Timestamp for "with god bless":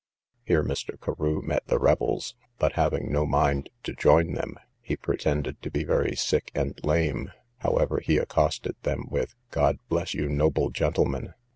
9.11-10.15